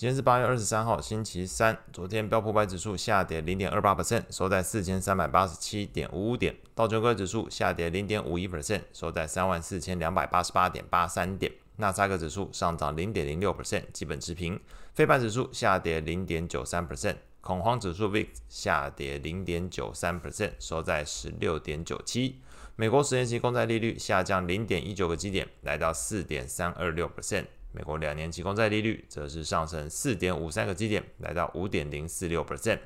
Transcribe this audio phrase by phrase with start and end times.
[0.00, 1.76] 今天是八月二十三号，星期三。
[1.92, 6.56] 昨天标普五百指数下跌零点二八 percent，收在四千三百八十七点五五点。
[6.74, 11.52] 道琼斯指数下跌零点五一 percent，收在三万四千两百八十八点八三点。
[11.76, 14.58] 纳斯达克指数上涨零点零六 percent，基本持平。
[14.94, 22.40] 非半指数下跌零点九三 percent，恐慌指数 VIX 下跌零点九三 percent，收在十六点九七。
[22.74, 27.44] 美国十年期公债利率下降零点一九个基点，来到四点三二六 percent。
[27.72, 32.78] 美国两年期公债利率则是上升四点五三个基点，来到五点零四六 percent。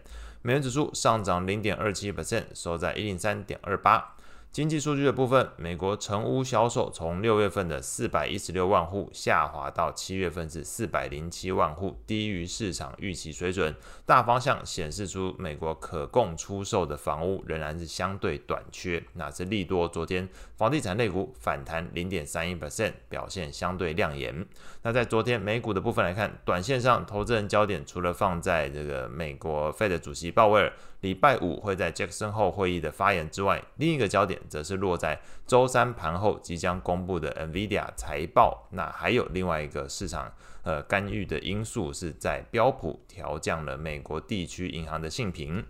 [0.42, 4.14] 美元指数上涨零点二七 percent，收在一零三点二八。
[4.54, 13.74] 经济数据的部分，美国成屋销售从六月份的四百一十六万户下滑到七月份是四百零七万户，低于市场预期水准。
[14.06, 19.88] 大方向显示出美国可供出售的房屋仍然是相对短缺，那是利多。
[19.88, 24.46] 昨天房地产类股反弹零点三一 percent，表现相对亮眼。
[24.82, 30.72] 那在昨天美股的部分来看，短线上投资人焦点除了放在这个美国 Fed 主席鲍威尔
[31.04, 34.40] 礼拜五会在杰克森后会议的发言之外，另一个焦点。
[34.48, 45.62] 则是落在周三盘后即将公布的 NVIDIA 财报，那还有另外一个市场呃干预的因素是在标普调降了美国地区银行的信评。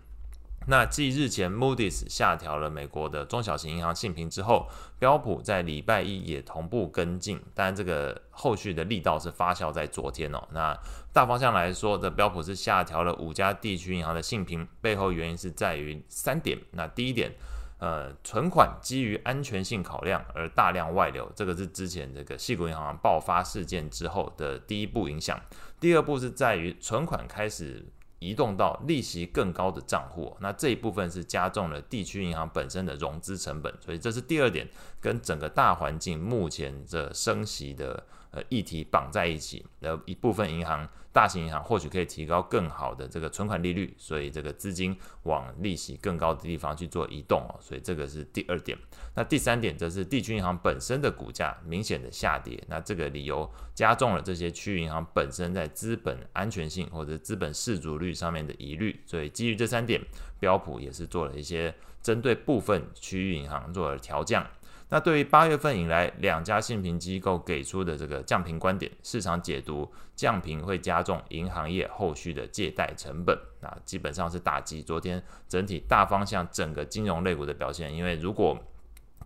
[0.67, 4.67] 那继日前 Moody's 下调了美国的中小型银行信评之后，
[4.99, 10.47] 标普在礼拜一也同步跟进，当然这个后续的力道是发酵在昨天哦。
[10.51, 10.77] 那
[11.13, 16.59] 大方向来说的，标普是下调了五家地区银行的信评，背后原因是在于三点。
[16.71, 17.31] 那第一点。
[17.77, 25.37] 呃，存款基于安全性考量而大量外流，这个是之前这个矽谷银行爆发事件之后的第一步影响。
[25.77, 27.85] 第二步是在于存款开始
[28.25, 34.67] 移动到利息更高的账户，那这一部分是加重了地区银行本身的融资成本，所以这是第二点，
[34.99, 38.03] 跟整个大环境目前的升息的。
[38.35, 48.77] 呃，议题绑在一起，的一部分银行、大型银行或许可以提高更好的这个存款利率，所以这个资金往利息更高的地方去做移动哦，所以这个是第二点。
[49.15, 60.01] 那第三点则是地区银行本身的股价明显的下跌，那这个理由加重了这些区域银行本身在资本安全性或者资本市足率上面的疑虑，所以基于这三点，
[60.41, 64.45] 标普也是做了一些针对部分区域银行做了调降。
[64.89, 77.93] 那对于八月份以来两家信评机构给出的这个降评观点，市场解读降评会加重银行业后续的借贷成本，那基本上是打击昨天整体大方向整个金融类股的表现。
[77.93, 78.57] 因为如果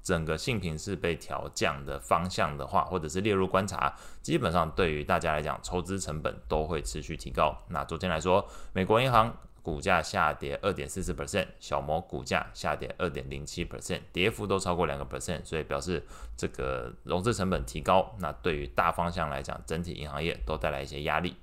[0.01, 7.53] 整个信评是被调降的方向的话，或者是列入观察，基本上对于大家来讲，筹资成本都会持续提高。
[7.67, 9.35] 那昨天来说，美国银行。
[9.69, 16.03] 股价下跌二点四四 percent，小摩股价下跌二点零七 percent，跌幅都超过两个 percent，所以表示
[16.35, 21.35] 这个融资成本提高，那对于大方向来讲，整体银行业都带来一些压力。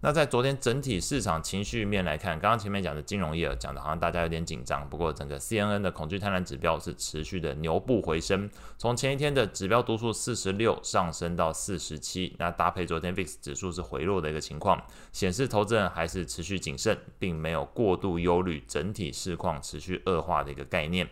[0.00, 14.80] 那在昨天整体市场情绪面来看，刚刚前面讲的金融业讲的好像大家有点紧张，不过整个 CNN 的恐惧贪婪指标是持续的牛步回升，从前一天的指标读数四十六上升到四十七，那搭配昨天 VIX 指数是回落的一个情况，
[15.12, 21.08] 显示投资人还是持续谨慎，并没有过度忧虑整体市况持续恶化的一个概念。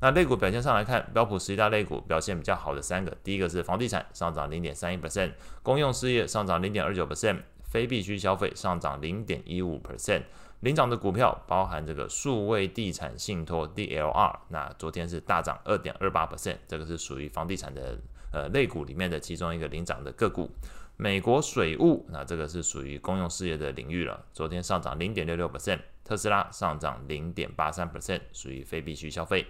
[0.00, 5.30] 那类股表现上来看，标普十一大类股表现比较好的三个，第一个是房地产上涨零点三一 percent，
[5.62, 7.38] 公用事业上涨零点二九 percent。
[7.74, 10.22] 非必需消费上涨零点一五 percent，
[10.60, 17.98] 领涨的股票包含这个数位地产信托 DLR，那昨天是大涨二点二八 percent，这个是属于房地产的
[18.32, 20.48] 呃类股里面的其中一个领涨的个股。
[20.96, 29.44] 美国水务，那这个是属于公用事业的领域了，昨天上涨零点六六 percent，特斯拉上涨零点八三 percent，属于非必需消费。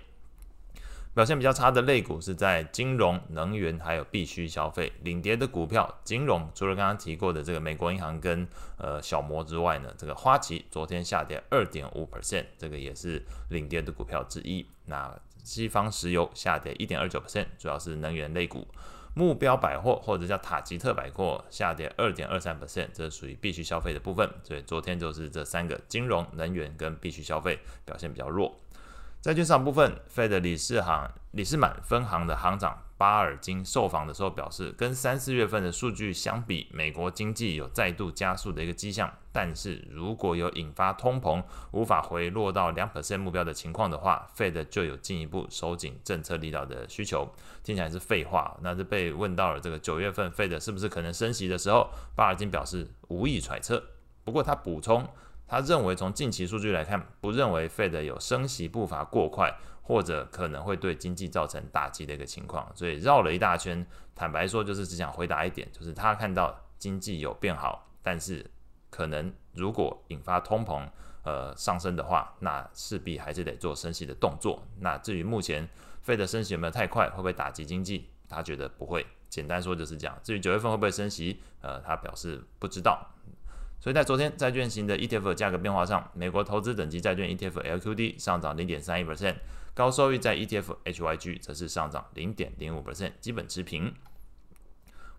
[1.14, 4.92] 表现比较差的类股是在金融、能源还有必需消费。
[5.02, 8.44] 领跌的股票，金融除了刚刚提过的这个美国银行跟
[8.76, 14.66] 呃小摩之外呢，这个花旗昨天下跌二点五 percent，这个也是领跌的股票之一。
[14.86, 18.66] 那西方石油下跌一点二九 percent，主要是能源类股。
[19.16, 24.28] 目标百货或者叫塔吉特百货下跌二点二三 percent，这属于必须消费的部分。
[24.42, 28.60] 所以昨天就是这三个金融、能源跟必须消费表现比较弱。
[29.24, 39.10] 在券商部分，Fed 理事行里士满分行的行长巴尔金受访的时候表示，跟三四月份的数据相比，美国经济有再度加速的一个迹象。
[39.32, 47.26] 但是如果有引发通膨无法回落到两 percent 目标的情况的话，Fed 就有进一步收紧政策力道的需求。
[47.62, 48.54] 听起来是废话。
[48.60, 53.82] 那是被问到了这个九月份 Fed 是不是可能升息的时候，巴尔金表示无意揣测。
[54.22, 55.08] 不过他补充。
[55.46, 62.70] 他认为，从近期数据来看，不认为 Fed 有升息步伐过快，或者可能会对经济造成打击的一个情况。
[62.74, 68.50] 所以绕了一大圈，坦白说，就是只想回答一点，就是他看到经济有变好，但是
[68.90, 70.88] 可能如果引发通膨
[71.24, 74.66] 呃上升的话，那势必还是得做升息的动作。
[74.80, 75.68] 那至于目前
[76.04, 78.08] Fed 的升息有没有太快，会不会打击经济？
[78.28, 79.06] 他觉得不会。
[79.28, 80.18] 简单说就是这样。
[80.22, 83.13] 至于九月份会不会升息，呃，他表示不知道。
[83.84, 89.34] 所以在昨天债券型的 ETF 价格变化上，美国投资等级债券 ETF LQD 上涨零点三一 percent，
[89.74, 93.92] 高收益债 ETF HYG 则是上涨零点零五 percent，基本持平。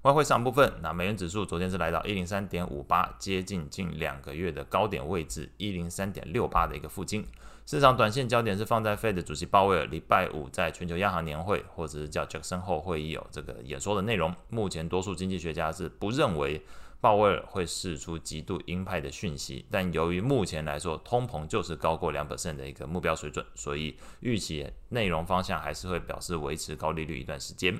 [0.06, 7.25] 外汇市场部分，那美元指数昨天是来到一零三点五八，接近近两个月的高点位置一零三点六八的一个附近。
[7.66, 14.31] 市场短线焦点是放在 Fed 主席鲍威尔礼拜五在全球央行年会或者是叫 Jackson 后会议有这个演说的内容。
[14.50, 16.62] 目前多数经济学家是不认为
[17.02, 27.75] 鲍威尔会释出极度鹰派的讯息，但由于目前来说通膨就是高过两百分的一个目标水准，所以预期内容方向还是会表示维持高利率一段时间。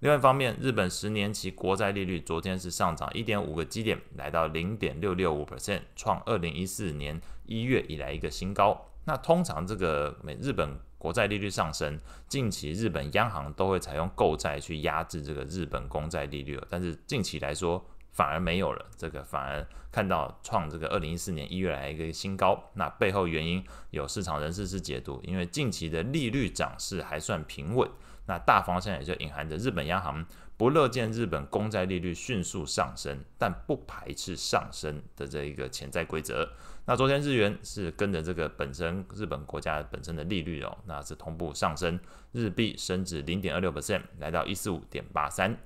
[0.00, 8.86] 另外一方面，日本十年期国债利率昨天是上涨一点五个基点，来到零点六六五 percent，创二零一四年一月以来一个新高。
[9.04, 22.70] 那通常这个美日本国债利率上升，近期日本央行都会采用购债去压制这个日本公债利率，但是近期来说反而没有了，这个反而看到创这个二零一四年一月来一个新高。
[22.74, 27.88] 那背后原因有市场人士是解读，因为近期的利率涨势还算平稳。
[28.26, 30.24] 那大方向也就隐含着日本央行
[30.56, 36.48] 不乐见日本公债利率迅速上升，但不排斥上升的这一个潜在规则。
[36.84, 41.98] 那昨天日元是跟着这个本身日本国家本身的利率哦，那是同步上升，
[42.30, 45.56] 日币升值零点二六 percent，来到一四五点八三。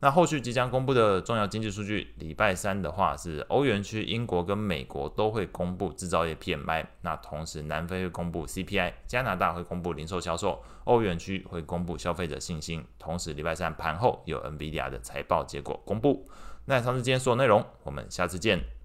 [0.00, 16.28] 那后续即将公布的重要经济数据，礼拜三的话是欧元区、英国跟美国都会公布制造业 PMI，那同时南非会公布 CPI，加拿大会公布零售销售，欧元区会公布消费者信心，同时礼拜三盘后有 NVIDIA 的财报结果公布。
[16.66, 18.75] 那以上是今天所有内容，我们下次见。